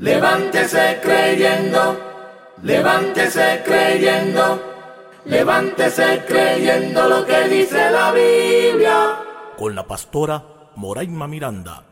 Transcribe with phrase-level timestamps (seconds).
[0.00, 1.96] Levántese creyendo,
[2.64, 4.60] levántese creyendo,
[5.24, 9.20] levántese creyendo lo que dice la Biblia.
[9.56, 10.42] Con la pastora
[10.74, 11.84] Moraima Miranda.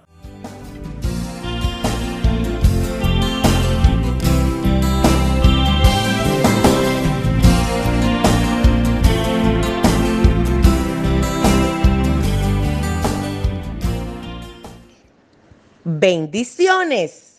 [15.84, 17.31] Bendiciones.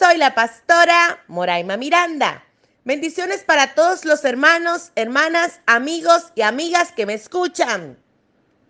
[0.00, 2.42] Soy la pastora Moraima Miranda.
[2.84, 7.98] Bendiciones para todos los hermanos, hermanas, amigos y amigas que me escuchan.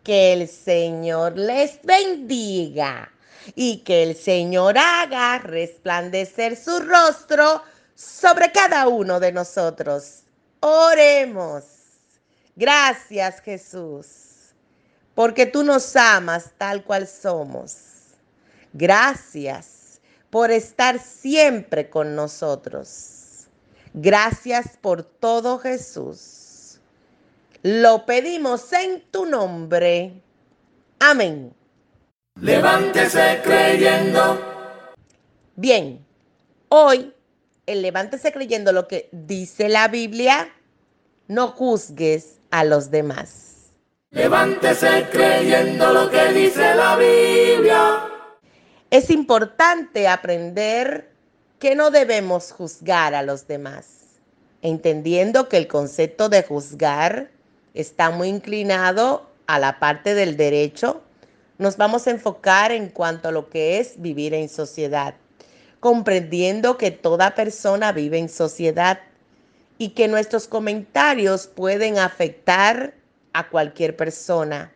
[0.02, 3.12] Que el Señor les bendiga
[3.54, 7.62] y que el Señor haga resplandecer su rostro
[7.94, 10.24] sobre cada uno de nosotros.
[10.58, 11.62] Oremos.
[12.56, 14.06] Gracias Jesús,
[15.14, 17.76] porque tú nos amas tal cual somos.
[18.72, 19.79] Gracias
[20.30, 23.48] por estar siempre con nosotros.
[23.92, 26.80] Gracias por todo Jesús.
[27.62, 30.22] Lo pedimos en tu nombre.
[31.00, 31.52] Amén.
[32.40, 34.40] Levántese creyendo.
[35.56, 36.04] Bien,
[36.68, 37.12] hoy
[37.66, 40.52] el levántese creyendo lo que dice la Biblia,
[41.28, 43.72] no juzgues a los demás.
[44.10, 48.09] Levántese creyendo lo que dice la Biblia.
[48.90, 51.12] Es importante aprender
[51.60, 54.18] que no debemos juzgar a los demás,
[54.62, 57.30] entendiendo que el concepto de juzgar
[57.72, 61.02] está muy inclinado a la parte del derecho.
[61.58, 65.14] Nos vamos a enfocar en cuanto a lo que es vivir en sociedad,
[65.78, 68.98] comprendiendo que toda persona vive en sociedad
[69.78, 72.94] y que nuestros comentarios pueden afectar
[73.34, 74.72] a cualquier persona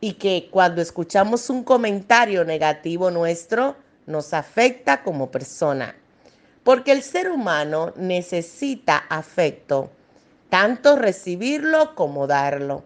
[0.00, 5.96] y que cuando escuchamos un comentario negativo nuestro nos afecta como persona.
[6.64, 9.90] Porque el ser humano necesita afecto,
[10.50, 12.84] tanto recibirlo como darlo.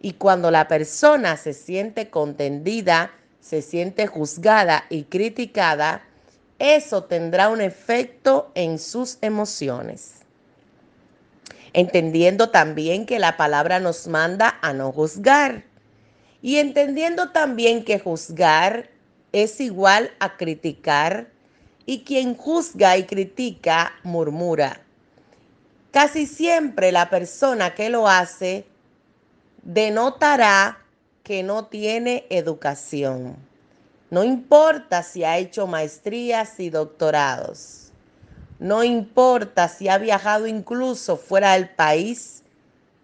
[0.00, 3.10] Y cuando la persona se siente contendida,
[3.40, 6.04] se siente juzgada y criticada,
[6.58, 10.14] eso tendrá un efecto en sus emociones.
[11.72, 15.64] Entendiendo también que la palabra nos manda a no juzgar
[16.46, 18.88] y entendiendo también que juzgar
[19.32, 21.28] es igual a criticar
[21.86, 24.80] y quien juzga y critica murmura.
[25.90, 28.64] Casi siempre la persona que lo hace
[29.64, 30.78] denotará
[31.24, 33.34] que no tiene educación.
[34.10, 37.90] No importa si ha hecho maestrías y doctorados.
[38.60, 42.44] No importa si ha viajado incluso fuera del país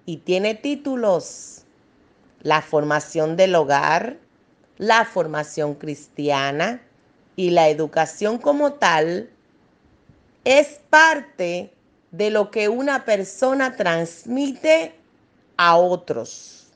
[0.06, 1.61] y tiene títulos
[2.42, 4.18] la formación del hogar,
[4.78, 6.82] la formación cristiana
[7.36, 9.30] y la educación como tal
[10.44, 11.72] es parte
[12.10, 14.94] de lo que una persona transmite
[15.56, 16.68] a otros.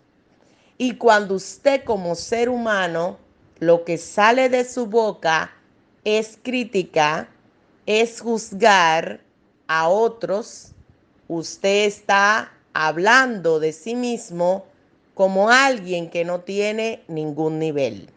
[0.79, 3.19] Y cuando usted como ser humano,
[3.59, 5.53] lo que sale de su boca
[6.05, 7.29] es crítica,
[7.87, 9.21] es juzgar
[9.67, 10.73] a otros,
[11.29, 14.65] usted está hablando de sí mismo
[15.17, 18.11] como alguien que no tiene ningún nivel.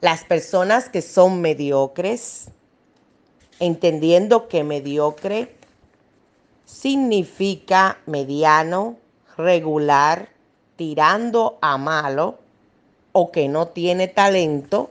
[0.00, 2.46] Las personas que son mediocres,
[3.60, 5.54] entendiendo que mediocre
[6.64, 8.96] significa mediano,
[9.36, 10.30] regular,
[10.74, 12.40] tirando a malo
[13.12, 14.90] o que no tiene talento,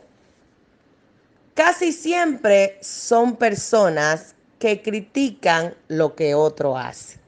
[1.53, 7.22] casi siempre son personas que critican lo que otro hace.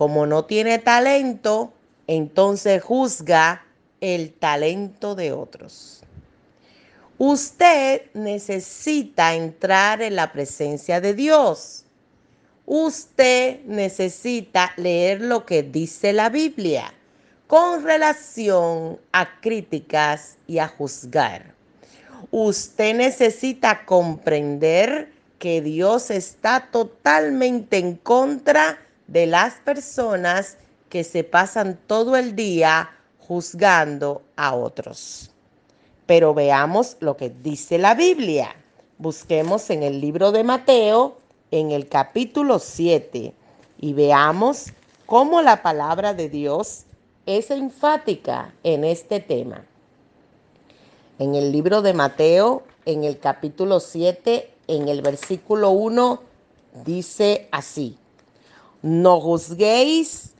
[0.00, 1.74] Como no tiene talento,
[2.06, 3.66] entonces juzga
[4.00, 6.00] el talento de otros.
[7.18, 11.84] Usted necesita entrar en la presencia de Dios.
[12.64, 16.94] Usted necesita leer lo que dice la Biblia
[17.46, 21.52] con relación a críticas y a juzgar.
[22.30, 28.78] Usted necesita comprender que Dios está totalmente en contra
[29.10, 30.56] de las personas
[30.88, 35.30] que se pasan todo el día juzgando a otros.
[36.06, 38.54] Pero veamos lo que dice la Biblia.
[38.98, 41.18] Busquemos en el libro de Mateo,
[41.50, 43.34] en el capítulo 7,
[43.78, 44.66] y veamos
[45.06, 46.84] cómo la palabra de Dios
[47.26, 49.64] es enfática en este tema.
[51.18, 56.22] En el libro de Mateo, en el capítulo 7, en el versículo 1,
[56.84, 57.99] dice así.
[58.82, 60.34] No juzguéis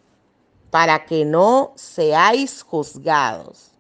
[0.71, 3.73] para que no seáis juzgados,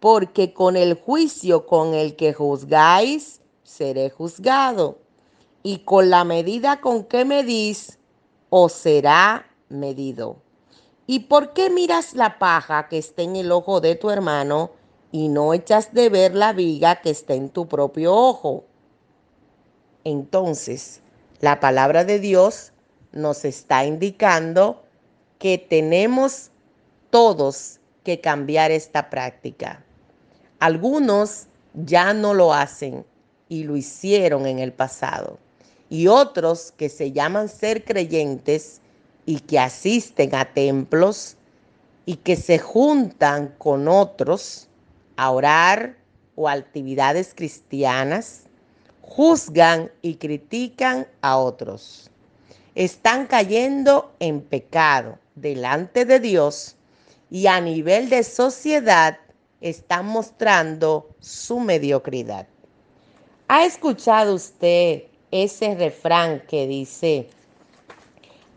[0.00, 4.98] porque con el juicio con el que juzgáis, seré juzgado,
[5.62, 7.98] y con la medida con que medís,
[8.50, 10.36] os será medido.
[11.06, 14.72] ¿Y por qué miras la paja que está en el ojo de tu hermano
[15.10, 18.64] y no echas de ver la viga que está en tu propio ojo?
[20.04, 21.00] Entonces,
[21.40, 22.71] la palabra de Dios
[23.12, 24.82] nos está indicando
[25.38, 26.50] que tenemos
[27.10, 29.84] todos que cambiar esta práctica.
[30.60, 33.04] Algunos ya no lo hacen
[33.48, 35.38] y lo hicieron en el pasado.
[35.90, 38.80] Y otros que se llaman ser creyentes
[39.26, 41.36] y que asisten a templos
[42.06, 44.68] y que se juntan con otros
[45.16, 45.96] a orar
[46.34, 48.44] o actividades cristianas,
[49.00, 52.11] juzgan y critican a otros.
[52.74, 56.76] Están cayendo en pecado delante de Dios
[57.30, 59.18] y a nivel de sociedad
[59.60, 62.46] están mostrando su mediocridad.
[63.48, 67.28] ¿Ha escuchado usted ese refrán que dice,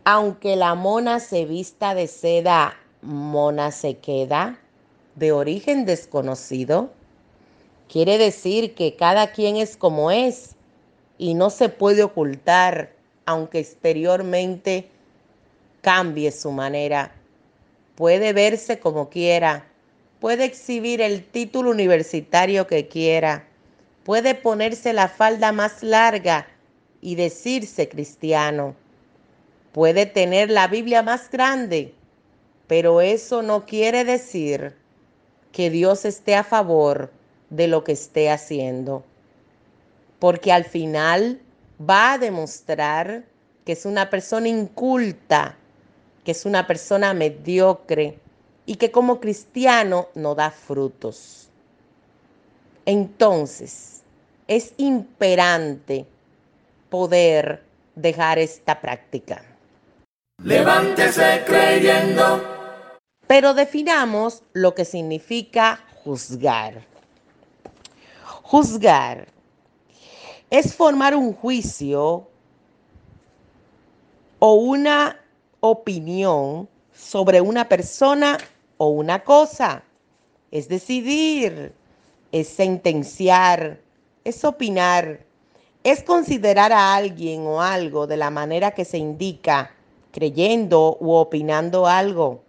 [0.04, 4.58] aunque la mona se vista de seda, mona se queda,
[5.16, 6.90] de origen desconocido?
[7.86, 10.56] Quiere decir que cada quien es como es
[11.18, 12.95] y no se puede ocultar,
[13.26, 14.88] aunque exteriormente
[15.82, 17.12] cambie su manera.
[17.94, 19.66] Puede verse como quiera,
[20.20, 23.46] puede exhibir el título universitario que quiera,
[24.04, 26.46] puede ponerse la falda más larga
[27.00, 28.74] y decirse cristiano,
[29.72, 31.94] puede tener la Biblia más grande,
[32.66, 34.74] pero eso no quiere decir
[35.52, 37.10] que Dios esté a favor
[37.50, 39.04] de lo que esté haciendo,
[40.18, 41.40] porque al final
[41.80, 43.24] va a demostrar
[43.64, 45.56] que es una persona inculta,
[46.24, 48.18] que es una persona mediocre
[48.64, 51.48] y que como cristiano no da frutos.
[52.84, 54.02] Entonces,
[54.46, 56.06] es imperante
[56.88, 57.62] poder
[57.94, 59.42] dejar esta práctica.
[60.42, 62.54] Levántese creyendo.
[63.26, 66.84] Pero definamos lo que significa juzgar.
[68.42, 69.26] Juzgar
[70.50, 72.28] es formar un juicio
[74.38, 75.20] o una
[75.60, 78.38] opinión sobre una persona
[78.76, 79.82] o una cosa.
[80.50, 81.74] Es decidir,
[82.32, 83.80] es sentenciar,
[84.24, 85.26] es opinar,
[85.82, 89.72] es considerar a alguien o algo de la manera que se indica,
[90.12, 92.42] creyendo u opinando algo.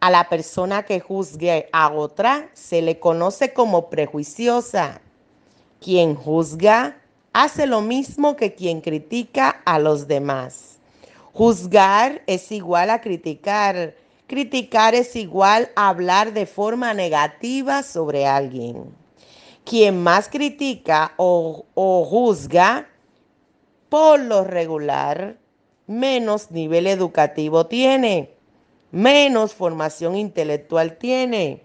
[0.00, 5.01] A la persona que juzgue a otra se le conoce como prejuiciosa.
[5.82, 6.96] Quien juzga
[7.32, 10.78] hace lo mismo que quien critica a los demás.
[11.32, 13.94] Juzgar es igual a criticar.
[14.26, 18.94] Criticar es igual a hablar de forma negativa sobre alguien.
[19.64, 22.88] Quien más critica o, o juzga,
[23.88, 25.36] por lo regular,
[25.86, 28.32] menos nivel educativo tiene
[28.92, 31.64] menos formación intelectual tiene,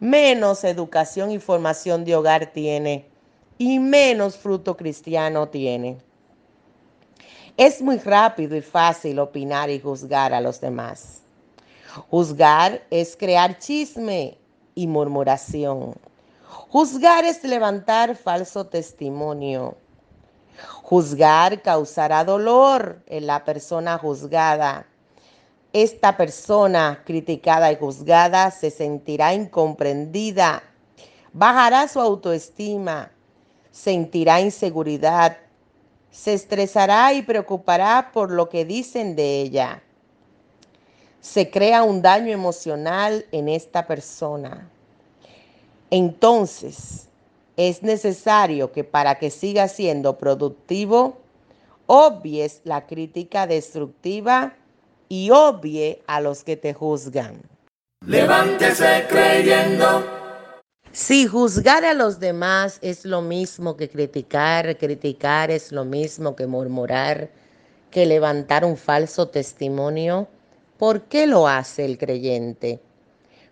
[0.00, 3.11] menos educación y formación de hogar tiene
[3.62, 5.98] y menos fruto cristiano tiene.
[7.56, 11.22] Es muy rápido y fácil opinar y juzgar a los demás.
[12.10, 14.36] Juzgar es crear chisme
[14.74, 15.94] y murmuración.
[16.70, 19.76] Juzgar es levantar falso testimonio.
[20.82, 24.86] Juzgar causará dolor en la persona juzgada
[25.72, 30.64] esta persona criticada y juzgada se sentirá incomprendida,
[31.32, 33.11] bajará su autoestima,
[33.72, 35.38] sentirá inseguridad,
[36.12, 39.82] se estresará y preocupará por lo que dicen de ella.
[41.20, 44.68] Se crea un daño emocional en esta persona.
[45.90, 47.08] Entonces,
[47.56, 51.18] es necesario que para que siga siendo productivo,
[51.86, 54.54] obvies la crítica destructiva
[55.08, 57.40] y obvie a los que te juzgan.
[58.06, 60.21] Levántese creyendo.
[60.92, 66.46] Si juzgar a los demás es lo mismo que criticar, criticar es lo mismo que
[66.46, 67.30] murmurar,
[67.90, 70.28] que levantar un falso testimonio,
[70.78, 72.80] ¿por qué lo hace el creyente?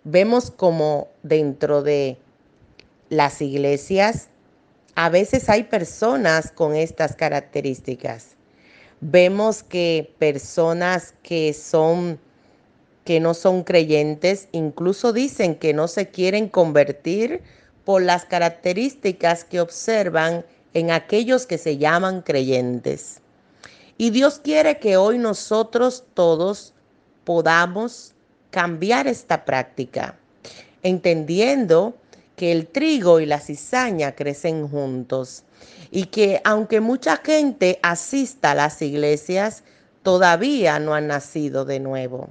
[0.03, 2.17] Vemos como dentro de
[3.09, 4.29] las iglesias
[4.95, 8.35] a veces hay personas con estas características
[9.01, 12.19] vemos que personas que son
[13.03, 17.41] que no son creyentes incluso dicen que no se quieren convertir
[17.85, 23.19] por las características que observan en aquellos que se llaman creyentes.
[23.97, 26.73] Y Dios quiere que hoy nosotros todos
[27.23, 28.13] podamos
[28.49, 30.17] cambiar esta práctica,
[30.83, 31.95] entendiendo
[32.35, 35.43] que el trigo y la cizaña crecen juntos
[35.91, 39.63] y que aunque mucha gente asista a las iglesias,
[40.03, 42.29] todavía no han nacido de nuevo.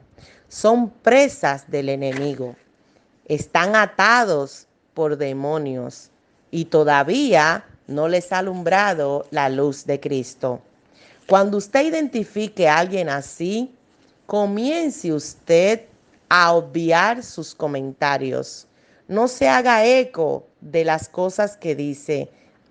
[0.50, 2.56] Son presas del enemigo.
[3.26, 6.10] Están atados por demonios
[6.50, 10.60] y todavía no les ha alumbrado la luz de Cristo.
[11.28, 13.72] Cuando usted identifique a alguien así,
[14.26, 15.82] comience usted
[16.28, 18.66] a obviar sus comentarios.
[19.06, 22.28] No se haga eco de las cosas que dice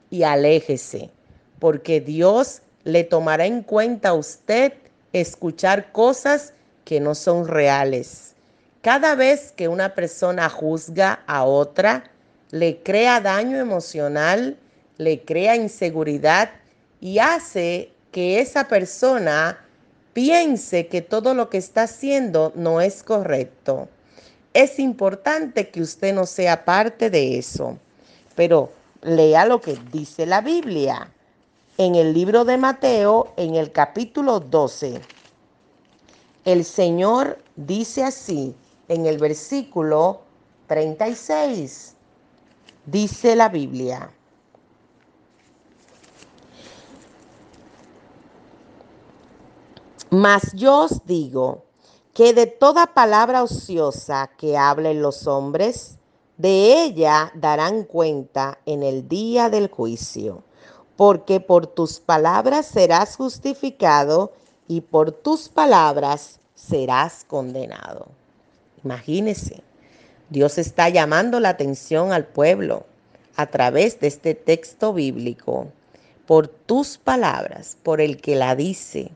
[0.10, 1.12] y aléjese,
[1.60, 4.74] porque Dios le tomará en cuenta a usted
[5.14, 6.54] escuchar cosas
[6.89, 8.34] que no son reales.
[8.81, 12.10] Cada vez que una persona juzga a otra,
[12.50, 14.58] le crea daño emocional,
[14.98, 16.50] le crea inseguridad
[17.00, 19.63] y hace que esa persona
[20.13, 23.88] piense que todo lo que está haciendo no es correcto.
[24.55, 27.77] Es importante que usted no sea parte de eso,
[28.34, 28.72] pero
[29.03, 31.12] lea lo que dice la Biblia
[31.77, 35.19] en el libro de Mateo, en el capítulo 12.
[36.46, 38.55] El Señor dice así
[38.88, 40.22] en el versículo
[40.67, 41.96] 36.
[42.86, 44.12] Dice la Biblia.
[50.12, 51.65] Mas yo os digo
[52.13, 56.00] que de toda palabra ociosa que hablen los hombres,
[56.38, 60.43] de ella darán cuenta en el día del juicio,
[60.96, 64.34] porque por tus palabras serás justificado
[64.70, 68.08] y por tus palabras serás condenado.
[68.86, 69.64] Imagínese,
[70.30, 72.86] Dios está llamando la atención al pueblo
[73.36, 75.68] a través de este texto bíblico.
[76.28, 79.10] Por tus palabras, por el que la dice,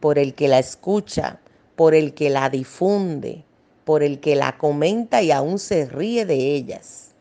[0.00, 1.40] por el que la escucha,
[1.76, 3.42] por el que la difunde,
[3.86, 7.12] por el que la comenta y aún se ríe de ellas.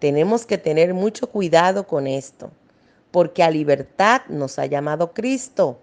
[0.00, 2.50] Tenemos que tener mucho cuidado con esto,
[3.12, 5.78] porque a libertad nos ha llamado Cristo,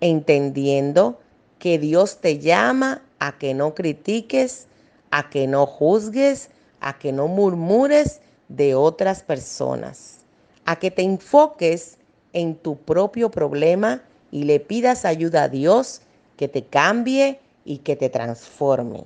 [0.00, 1.18] entendiendo
[1.58, 4.66] que Dios te llama a que no critiques,
[5.10, 10.20] a que no juzgues, a que no murmures de otras personas,
[10.64, 11.98] a que te enfoques
[12.32, 16.02] en tu propio problema y le pidas ayuda a Dios
[16.36, 19.04] que te cambie y que te transforme.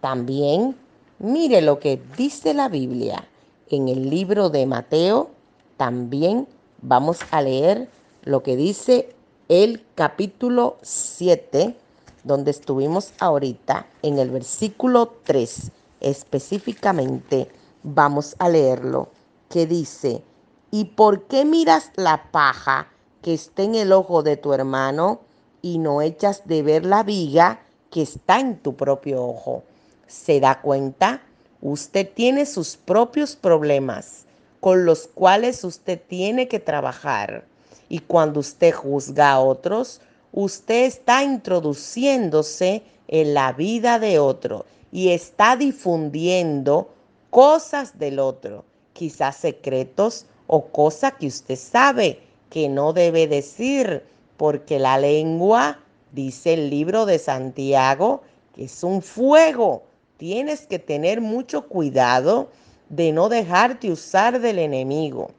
[0.00, 0.76] También
[1.18, 3.26] mire lo que dice la Biblia
[3.70, 5.30] en el libro de Mateo.
[5.76, 6.46] También
[6.82, 7.88] vamos a leer
[8.24, 9.13] lo que dice
[9.48, 11.76] el capítulo 7,
[12.22, 15.70] donde estuvimos ahorita, en el versículo 3
[16.00, 17.48] específicamente,
[17.82, 19.08] vamos a leerlo,
[19.48, 20.22] que dice,
[20.70, 22.88] ¿y por qué miras la paja
[23.24, 25.20] que está en el ojo de tu hermano
[25.62, 27.60] y no echas de ver la viga
[27.90, 29.62] que está en tu propio ojo.
[30.06, 31.22] ¿Se da cuenta?
[31.62, 34.26] Usted tiene sus propios problemas
[34.60, 37.46] con los cuales usted tiene que trabajar.
[37.94, 40.00] Y cuando usted juzga a otros,
[40.32, 46.92] usted está introduciéndose en la vida de otro y está difundiendo
[47.30, 52.18] cosas del otro, quizás secretos o cosas que usted sabe
[52.50, 54.02] que no debe decir,
[54.38, 55.78] porque la lengua,
[56.10, 58.22] dice el libro de Santiago,
[58.56, 59.84] que es un fuego.
[60.16, 62.48] Tienes que tener mucho cuidado
[62.88, 65.30] de no dejarte usar del enemigo.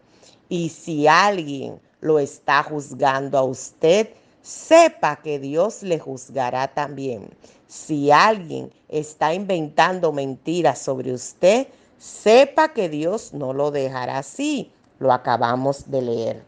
[0.48, 4.10] Y si alguien lo está juzgando a usted,
[4.44, 7.32] sepa que Dios le juzgará también.
[7.68, 14.72] Si alguien está inventando mentiras sobre usted, sepa que Dios no lo dejará así.
[15.00, 16.44] Lo acabamos de leer.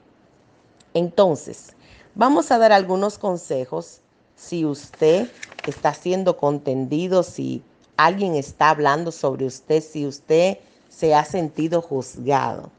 [0.94, 1.74] Entonces,
[2.14, 4.02] vamos a dar algunos consejos
[4.36, 5.28] si usted
[5.66, 7.64] está siendo contendido, si
[7.98, 12.70] alguien está hablando sobre usted, si usted se ha sentido juzgado.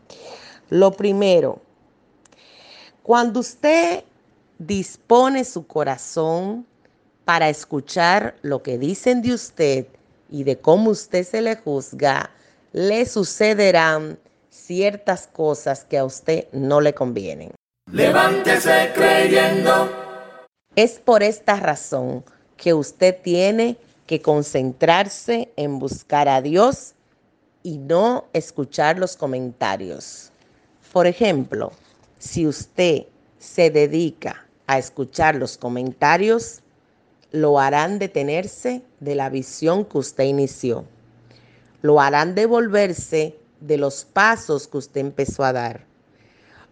[0.70, 1.60] Lo primero,
[3.08, 4.04] cuando usted
[4.58, 6.66] dispone su corazón
[7.24, 9.86] para escuchar lo que dicen de usted
[10.28, 12.28] y de cómo usted se le juzga,
[12.74, 14.18] le sucederán
[14.50, 17.52] ciertas cosas que a usted no le convienen.
[17.90, 19.90] Levántese creyendo.
[20.76, 22.22] Es por esta razón
[22.58, 26.92] que usted tiene que concentrarse en buscar a Dios
[27.62, 30.30] y no escuchar los comentarios.
[30.92, 31.72] Por ejemplo,
[32.18, 33.06] si usted
[33.38, 36.60] se dedica a escuchar los comentarios,
[37.30, 40.84] lo harán detenerse de la visión que usted inició.
[41.82, 45.88] Lo harán devolverse de los pasos que usted empezó a dar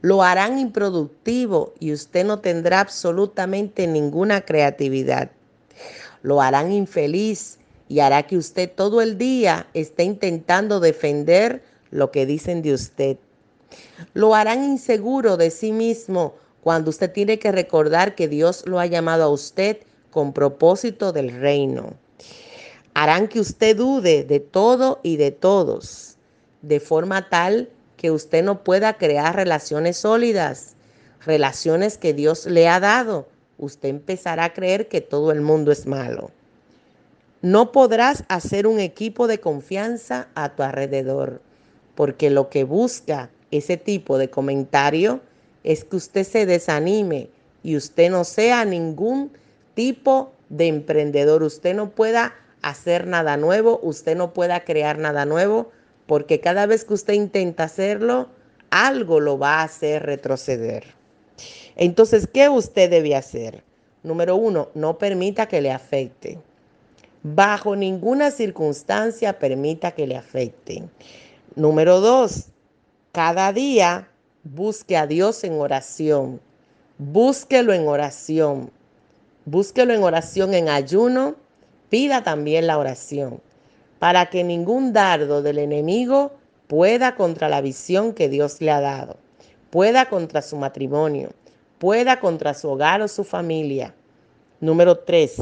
[0.06, 5.30] lo harán improductivo y usted no tendrá absolutamente ninguna creatividad.
[6.22, 12.24] Lo harán infeliz y hará que usted todo el día esté intentando defender lo que
[12.24, 13.16] dicen de usted.
[14.14, 18.86] Lo harán inseguro de sí mismo cuando usted tiene que recordar que Dios lo ha
[18.86, 19.78] llamado a usted
[20.10, 21.94] con propósito del reino.
[22.94, 26.16] Harán que usted dude de todo y de todos,
[26.62, 30.74] de forma tal que usted no pueda crear relaciones sólidas,
[31.24, 33.28] relaciones que Dios le ha dado.
[33.58, 36.30] Usted empezará a creer que todo el mundo es malo.
[37.42, 41.40] No podrás hacer un equipo de confianza a tu alrededor,
[41.94, 45.20] porque lo que busca ese tipo de comentario
[45.64, 47.28] es que usted se desanime
[47.62, 49.32] y usted no sea ningún
[49.74, 51.42] tipo de emprendedor.
[51.42, 55.70] Usted no pueda hacer nada nuevo, usted no pueda crear nada nuevo,
[56.06, 58.28] porque cada vez que usted intenta hacerlo,
[58.70, 60.84] algo lo va a hacer retroceder.
[61.76, 63.62] Entonces, ¿qué usted debe hacer?
[64.02, 66.38] Número uno, no permita que le afecte.
[67.22, 70.88] Bajo ninguna circunstancia permita que le afecten.
[71.56, 72.46] Número dos,
[73.16, 74.10] cada día
[74.44, 76.38] busque a Dios en oración.
[76.98, 78.70] Búsquelo en oración.
[79.46, 81.34] Búsquelo en oración en ayuno.
[81.88, 83.40] Pida también la oración
[84.00, 86.34] para que ningún dardo del enemigo
[86.66, 89.16] pueda contra la visión que Dios le ha dado,
[89.70, 91.30] pueda contra su matrimonio,
[91.78, 93.94] pueda contra su hogar o su familia.
[94.60, 95.36] Número tres,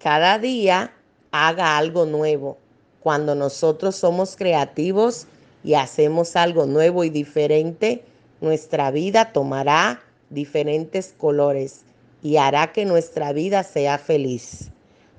[0.00, 0.92] cada día
[1.30, 2.58] haga algo nuevo.
[2.98, 5.28] Cuando nosotros somos creativos
[5.62, 8.04] y hacemos algo nuevo y diferente,
[8.40, 10.00] nuestra vida tomará
[10.30, 11.82] diferentes colores
[12.22, 14.70] y hará que nuestra vida sea feliz.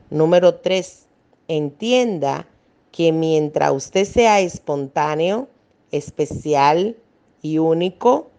[0.09, 1.05] Número tres,
[1.47, 2.47] entienda
[2.91, 5.47] que mientras usted sea espontáneo,
[5.91, 6.97] especial
[7.41, 8.29] y único,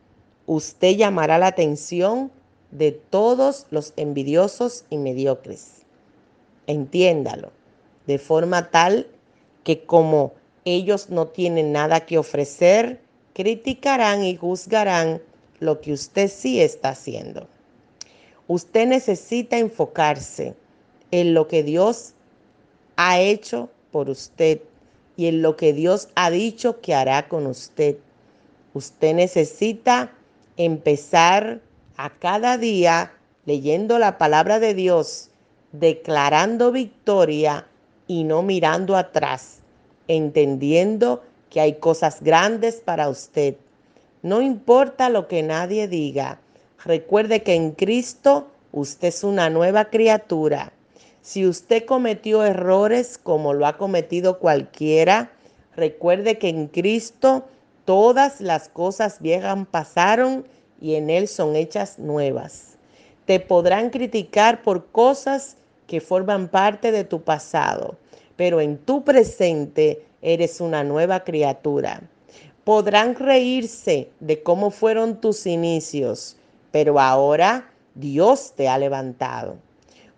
[0.46, 2.30] usted llamará la atención
[2.70, 5.82] de todos los envidiosos y mediocres.
[6.66, 7.52] Entiéndalo,
[8.06, 9.06] de forma tal
[9.64, 10.32] que como
[10.64, 13.00] ellos no tienen nada que ofrecer,
[13.34, 15.20] criticarán y juzgarán
[15.60, 17.48] lo que usted sí está haciendo.
[18.48, 20.54] Usted necesita enfocarse
[21.10, 22.14] en lo que Dios
[22.96, 24.60] ha hecho por usted
[25.16, 27.96] y en lo que Dios ha dicho que hará con usted.
[28.74, 30.12] Usted necesita
[30.56, 31.60] empezar
[31.96, 33.12] a cada día
[33.44, 35.28] leyendo la palabra de Dios,
[35.72, 37.66] declarando victoria
[38.06, 39.61] y no mirando atrás,
[40.08, 43.56] entendiendo que hay cosas grandes para usted.
[44.22, 46.38] No importa lo que nadie diga,
[46.84, 50.72] recuerde que en Cristo usted es una nueva criatura.
[51.20, 55.30] Si usted cometió errores como lo ha cometido cualquiera,
[55.76, 57.44] recuerde que en Cristo
[57.84, 60.46] todas las cosas viejas pasaron
[60.80, 62.76] y en Él son hechas nuevas.
[63.24, 67.96] Te podrán criticar por cosas que forman parte de tu pasado,
[68.42, 72.02] pero en tu presente eres una nueva criatura.
[72.64, 76.36] Podrán reírse de cómo fueron tus inicios,
[76.72, 79.54] pero ahora Dios te ha levantado.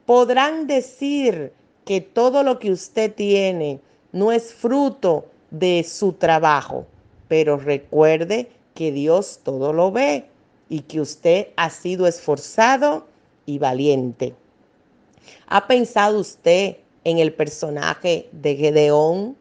[0.06, 1.52] Podrán decir
[1.84, 3.78] que todo lo que usted tiene
[4.12, 6.86] no es fruto de su trabajo,
[7.28, 10.24] pero recuerde que Dios todo lo ve
[10.70, 13.06] y que usted ha sido esforzado
[13.44, 14.34] y valiente.
[15.46, 19.36] ¿Ha pensado usted en el personaje de Gedeón?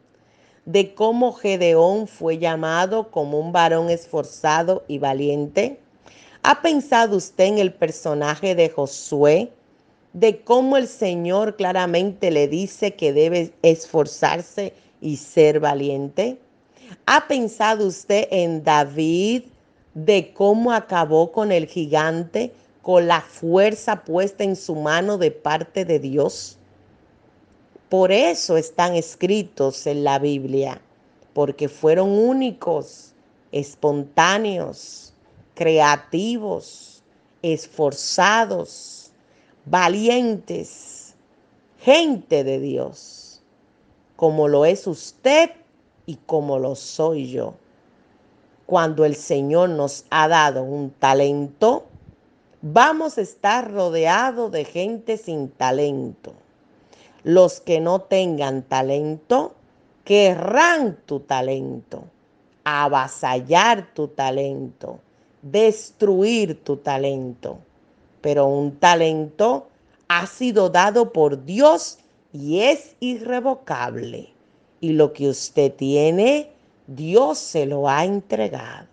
[0.66, 5.80] ¿De cómo Gedeón fue llamado como un varón esforzado y valiente?
[6.44, 9.52] ¿Ha pensado usted en el personaje de Josué?
[10.14, 16.38] de cómo el Señor claramente le dice que debe esforzarse y ser valiente?
[17.08, 19.44] ¿Ha pensado usted en David
[19.96, 25.86] de cómo acabó con el gigante con la fuerza puesta en su mano de parte
[25.86, 26.58] de Dios?
[27.94, 30.82] Por eso están escritos en la Biblia,
[31.36, 33.14] porque fueron únicos,
[33.52, 35.14] espontáneos,
[35.54, 37.04] creativos,
[37.44, 39.12] esforzados
[39.66, 41.14] valientes,
[41.82, 43.44] gente de Dios,
[44.16, 45.52] como lo es usted
[46.08, 47.54] y como lo soy yo.
[48.66, 51.86] Cuando el Señor nos ha dado un talento,
[52.60, 56.34] vamos a estar rodeados de gente sin talento.
[57.24, 59.56] Los que no tengan talento,
[60.04, 62.04] querrán tu talento,
[62.64, 65.00] avasallar tu talento,
[65.42, 67.60] destruir tu talento
[68.24, 69.68] pero un talento
[70.08, 71.98] ha sido dado por Dios
[72.32, 74.30] y es irrevocable.
[74.80, 76.50] Y lo que usted tiene,
[76.88, 78.88] Dios se lo ha entregado.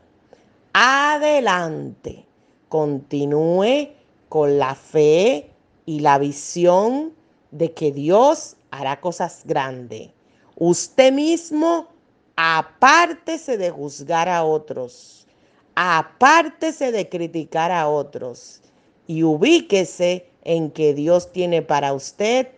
[0.72, 2.24] Adelante,
[2.68, 3.90] continúe
[4.28, 5.48] con la fe
[5.86, 7.12] y la visión
[7.50, 10.10] de que Dios hará cosas grandes.
[10.56, 11.88] Usted mismo
[12.36, 15.26] apártese de juzgar a otros,
[15.74, 18.60] apártese de criticar a otros
[19.06, 22.48] y ubíquese en que Dios tiene para usted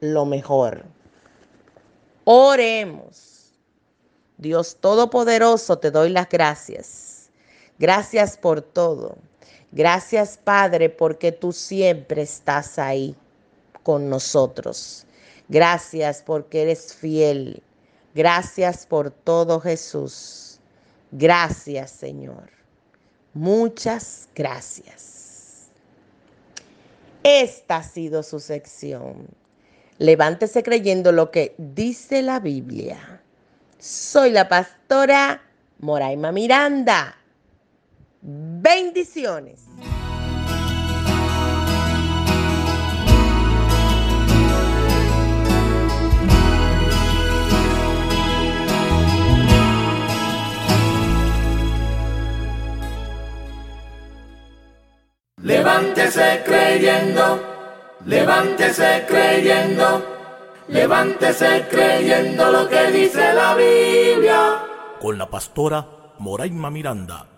[0.00, 0.84] lo mejor.
[2.24, 3.52] Oremos.
[4.38, 7.30] Dios Todopoderoso, te doy las gracias.
[7.78, 9.16] Gracias por todo.
[9.72, 13.16] Gracias, Padre, porque tú siempre estás ahí
[13.86, 15.06] con nosotros.
[15.48, 17.62] Gracias porque eres fiel.
[18.16, 20.58] Gracias por todo, Jesús.
[21.12, 22.50] Gracias, Señor.
[23.32, 25.68] Muchas gracias.
[27.22, 29.28] Esta ha sido su sección.
[29.98, 33.22] Levántese creyendo lo que dice la Biblia.
[33.78, 35.42] Soy la pastora
[35.78, 37.16] Moraima Miranda.
[38.20, 39.60] Bendiciones.
[55.46, 57.40] Levántese creyendo,
[58.04, 60.04] levántese creyendo,
[60.66, 64.58] levántese creyendo lo que dice la Biblia.
[65.00, 65.86] Con la pastora
[66.18, 67.35] Moraima Miranda.